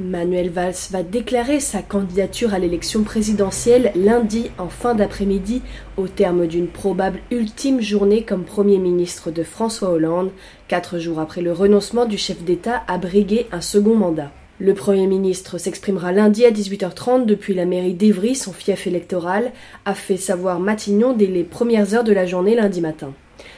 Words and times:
Manuel 0.00 0.48
Valls 0.48 0.88
va 0.90 1.02
déclarer 1.02 1.60
sa 1.60 1.82
candidature 1.82 2.54
à 2.54 2.58
l'élection 2.58 3.02
présidentielle 3.02 3.92
lundi 3.94 4.50
en 4.56 4.70
fin 4.70 4.94
d'après-midi 4.94 5.60
au 5.98 6.08
terme 6.08 6.46
d'une 6.46 6.68
probable 6.68 7.20
ultime 7.30 7.82
journée 7.82 8.22
comme 8.22 8.44
Premier 8.44 8.78
ministre 8.78 9.30
de 9.30 9.42
François 9.42 9.90
Hollande, 9.90 10.30
quatre 10.68 10.98
jours 10.98 11.20
après 11.20 11.42
le 11.42 11.52
renoncement 11.52 12.06
du 12.06 12.16
chef 12.16 12.42
d'État 12.42 12.82
à 12.88 12.96
briguer 12.96 13.46
un 13.52 13.60
second 13.60 13.94
mandat. 13.94 14.32
Le 14.58 14.72
Premier 14.72 15.06
ministre 15.06 15.58
s'exprimera 15.58 16.12
lundi 16.12 16.46
à 16.46 16.50
18h30 16.50 17.26
depuis 17.26 17.52
la 17.52 17.66
mairie 17.66 17.94
d'Evry, 17.94 18.34
son 18.34 18.54
fief 18.54 18.86
électoral, 18.86 19.52
a 19.84 19.92
fait 19.92 20.16
savoir 20.16 20.60
Matignon 20.60 21.12
dès 21.12 21.26
les 21.26 21.44
premières 21.44 21.92
heures 21.92 22.04
de 22.04 22.12
la 22.12 22.24
journée 22.24 22.54
lundi 22.54 22.80
matin. 22.80 23.12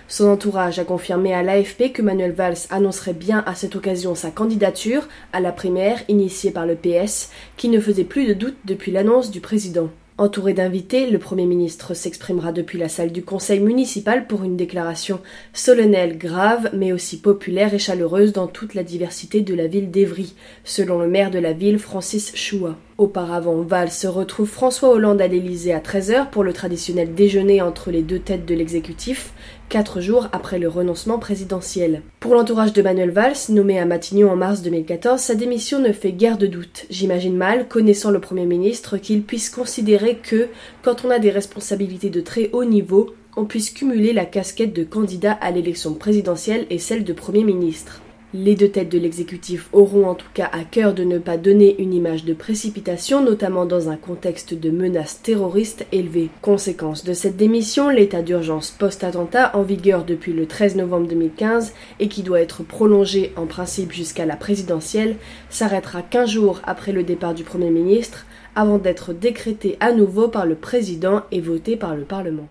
Son 0.09 0.29
entourage 0.29 0.79
a 0.79 0.84
confirmé 0.84 1.32
à 1.32 1.43
l'AFP 1.43 1.93
que 1.93 2.03
Manuel 2.03 2.32
Valls 2.32 2.66
annoncerait 2.71 3.12
bien 3.14 3.43
à 3.46 3.55
cette 3.55 3.77
occasion 3.77 4.14
sa 4.14 4.30
candidature 4.30 5.09
à 5.32 5.41
la 5.41 5.53
primaire 5.53 6.03
initiée 6.09 6.50
par 6.50 6.67
le 6.67 6.77
PS, 6.77 7.30
qui 7.57 7.68
ne 7.68 7.80
faisait 7.80 8.04
plus 8.04 8.26
de 8.26 8.35
doute 8.35 8.57
depuis 8.64 8.93
l'annonce 8.93 9.31
du 9.31 9.40
président. 9.40 9.90
Entouré 10.18 10.53
d'invités, 10.53 11.11
le 11.11 11.18
Premier 11.18 11.46
ministre 11.46 11.95
s'exprimera 11.95 12.53
depuis 12.53 12.79
la 12.79 12.90
salle 12.90 13.12
du 13.12 13.25
Conseil 13.25 13.61
municipal 13.61 14.26
pour 14.26 14.45
une 14.45 14.57
déclaration 14.57 15.21
solennelle, 15.54 16.18
grave, 16.18 16.71
mais 16.75 16.93
aussi 16.93 17.18
populaire 17.18 17.73
et 17.73 17.79
chaleureuse 17.79 18.32
dans 18.32 18.46
toute 18.46 18.75
la 18.75 18.84
diversité 18.84 19.40
de 19.40 19.54
la 19.54 19.67
ville 19.67 19.90
d'Evry, 19.90 20.34
selon 20.64 20.98
le 20.98 21.09
maire 21.09 21.31
de 21.31 21.39
la 21.39 21.54
ville, 21.54 21.79
Francis 21.79 22.37
Choua. 22.37 22.76
Auparavant, 23.02 23.62
Val 23.62 23.90
se 23.90 24.06
retrouve 24.06 24.48
François 24.48 24.90
Hollande 24.90 25.20
à 25.20 25.26
l'Élysée 25.26 25.72
à 25.72 25.80
13h 25.80 26.30
pour 26.30 26.44
le 26.44 26.52
traditionnel 26.52 27.16
déjeuner 27.16 27.61
entre 27.61 27.90
les 27.90 28.02
deux 28.02 28.20
têtes 28.20 28.46
de 28.46 28.54
l'exécutif, 28.54 29.32
quatre 29.68 30.00
jours 30.00 30.28
après 30.30 30.61
le 30.61 30.68
renoncement 30.68 31.18
présidentiel. 31.18 32.02
Pour 32.20 32.36
l'entourage 32.36 32.72
de 32.72 32.80
Manuel 32.80 33.11
Valls, 33.11 33.34
nommé 33.48 33.80
à 33.80 33.86
Matignon 33.86 34.30
en 34.30 34.36
mars 34.36 34.62
2014, 34.62 35.20
sa 35.20 35.34
démission 35.34 35.80
ne 35.80 35.91
fait 35.91 36.12
guère 36.12 36.38
de 36.38 36.47
doute. 36.47 36.86
J'imagine 36.91 37.36
mal, 37.36 37.66
connaissant 37.66 38.12
le 38.12 38.20
Premier 38.20 38.47
ministre, 38.47 38.98
qu'il 38.98 39.25
puisse 39.25 39.50
considérer 39.50 40.19
que, 40.22 40.47
quand 40.83 41.05
on 41.05 41.11
a 41.11 41.19
des 41.19 41.31
responsabilités 41.31 42.09
de 42.09 42.20
très 42.20 42.50
haut 42.53 42.64
niveau, 42.64 43.16
on 43.37 43.47
puisse 43.47 43.70
cumuler 43.70 44.12
la 44.12 44.27
casquette 44.27 44.77
de 44.77 44.84
candidat 44.84 45.33
à 45.33 45.50
l'élection 45.50 45.94
présidentielle 45.94 46.69
et 46.70 46.78
celle 46.78 47.03
de 47.03 47.12
Premier 47.12 47.42
ministre. 47.42 48.00
Les 48.34 48.55
deux 48.55 48.70
têtes 48.70 48.88
de 48.88 48.98
l'exécutif 48.98 49.69
auront 49.75 50.06
en 50.06 50.14
tout 50.14 50.30
cas 50.33 50.48
à 50.52 50.64
cœur 50.64 50.94
de 50.94 51.05
ne 51.05 51.19
pas 51.19 51.36
donner 51.36 51.78
une 51.83 51.92
image 51.92 52.25
de 52.25 52.33
précipitation, 52.33 53.22
notamment 53.22 53.66
dans 53.66 53.91
un 53.91 53.97
contexte 53.97 54.55
de 54.55 54.70
menaces 54.70 55.20
terroristes 55.20 55.84
élevées. 55.92 56.30
Conséquence 56.41 57.05
de 57.05 57.12
cette 57.12 57.36
démission, 57.36 57.91
l'état 57.91 58.22
d'urgence 58.22 58.70
post-attentat 58.70 59.55
en 59.55 59.62
vigueur 59.62 60.06
depuis 60.06 60.33
le 60.33 60.47
13 60.47 60.77
novembre 60.77 61.08
2015 61.08 61.75
et 62.00 62.08
qui 62.08 62.22
doit 62.22 62.41
être 62.41 62.62
prolongé 62.62 63.34
en 63.36 63.44
principe 63.44 63.92
jusqu'à 63.92 64.25
la 64.25 64.36
présidentielle 64.36 65.16
s'arrêtera 65.50 66.00
15 66.00 66.30
jours 66.30 66.62
après 66.64 66.92
le 66.92 67.03
départ 67.03 67.34
du 67.34 67.44
Premier 67.44 67.70
ministre 67.70 68.25
avant 68.55 68.78
d'être 68.78 69.12
décrété 69.12 69.77
à 69.80 69.92
nouveau 69.92 70.28
par 70.28 70.47
le 70.47 70.55
président 70.55 71.22
et 71.33 71.41
voté 71.42 71.77
par 71.77 71.94
le 71.97 72.05
Parlement. 72.05 72.48